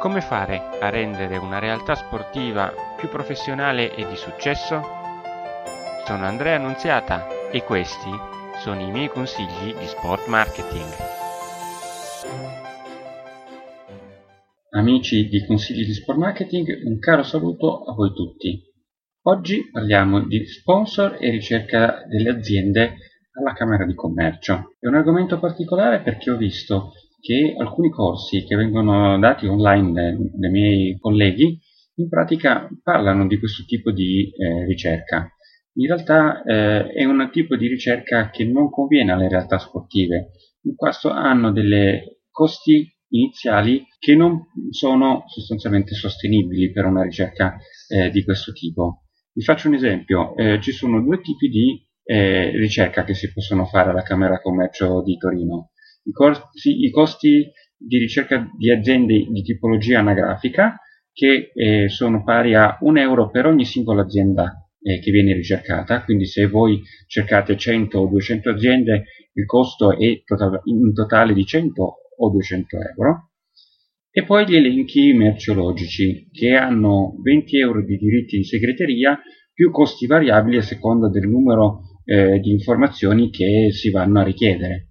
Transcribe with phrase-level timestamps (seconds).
[0.00, 4.80] Come fare a rendere una realtà sportiva più professionale e di successo?
[6.06, 8.08] Sono Andrea Annunziata e questi
[8.60, 10.88] sono i miei consigli di sport marketing.
[14.70, 18.58] Amici di Consigli di Sport Marketing, un caro saluto a voi tutti.
[19.24, 22.94] Oggi parliamo di sponsor e ricerca delle aziende
[23.32, 24.76] alla Camera di Commercio.
[24.78, 30.30] È un argomento particolare perché ho visto che alcuni corsi che vengono dati online dai,
[30.34, 31.58] dai miei colleghi
[32.00, 35.28] in pratica parlano di questo tipo di eh, ricerca.
[35.74, 40.30] In realtà eh, è un tipo di ricerca che non conviene alle realtà sportive,
[40.62, 47.56] in quanto hanno delle costi iniziali che non sono sostanzialmente sostenibili per una ricerca
[47.88, 49.04] eh, di questo tipo.
[49.32, 53.64] Vi faccio un esempio, eh, ci sono due tipi di eh, ricerca che si possono
[53.66, 55.70] fare alla Camera Commercio di Torino
[56.04, 60.76] i costi, i costi di ricerca di aziende di tipologia anagrafica
[61.12, 66.02] che eh, sono pari a 1 euro per ogni singola azienda eh, che viene ricercata,
[66.04, 71.44] quindi se voi cercate 100 o 200 aziende il costo è total, in totale di
[71.44, 73.30] 100 o 200 euro.
[74.12, 79.20] E poi gli elenchi merceologici che hanno 20 euro di diritti di segreteria
[79.52, 84.89] più costi variabili a seconda del numero eh, di informazioni che si vanno a richiedere.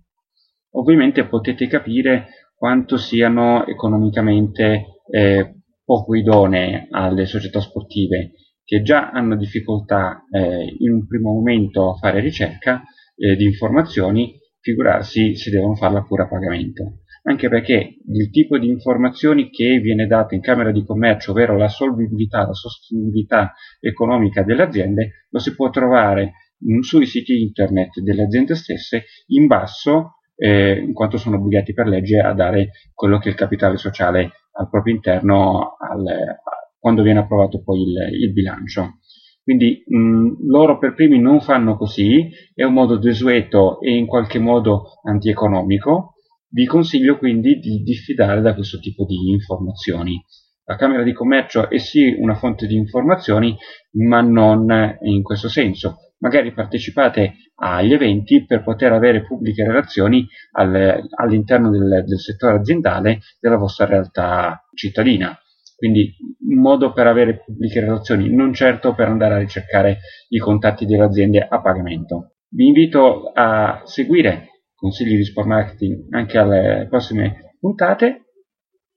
[0.71, 9.35] Ovviamente potete capire quanto siano economicamente eh, poco idonee alle società sportive che già hanno
[9.35, 12.83] difficoltà eh, in un primo momento a fare ricerca
[13.15, 16.99] eh, di informazioni, figurarsi se devono farla pure a pagamento.
[17.23, 21.67] Anche perché il tipo di informazioni che viene dato in Camera di Commercio, ovvero la
[21.67, 26.33] solvibilità, la sostenibilità economica delle aziende, lo si può trovare
[26.81, 32.19] sui siti internet delle aziende stesse in basso eh, in quanto sono obbligati per legge
[32.19, 36.37] a dare quello che è il capitale sociale al proprio interno al,
[36.79, 38.99] quando viene approvato poi il, il bilancio.
[39.43, 44.39] Quindi mh, loro per primi non fanno così, è un modo desueto e in qualche
[44.39, 46.13] modo antieconomico.
[46.51, 50.23] Vi consiglio quindi di diffidare da questo tipo di informazioni.
[50.65, 53.55] La Camera di Commercio è sì una fonte di informazioni,
[53.93, 61.07] ma non in questo senso magari partecipate agli eventi per poter avere pubbliche relazioni al,
[61.15, 65.37] all'interno del, del settore aziendale della vostra realtà cittadina.
[65.75, 66.13] Quindi
[66.49, 71.03] un modo per avere pubbliche relazioni, non certo per andare a ricercare i contatti delle
[71.03, 72.35] aziende a pagamento.
[72.49, 78.25] Vi invito a seguire consigli di sport marketing anche alle prossime puntate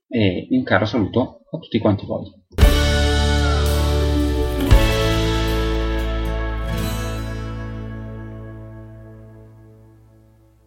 [0.07, 2.25] e un caro saluto a tutti quanti voi.